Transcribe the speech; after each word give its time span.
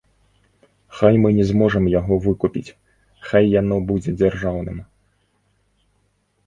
Хай 0.99 1.13
мы 1.25 1.29
не 1.39 1.45
зможам 1.49 1.83
яго 1.99 2.13
выкупіць, 2.25 2.73
хай 3.27 3.43
яно 3.61 3.75
будзе 3.93 4.11
дзяржаўным. 4.21 4.83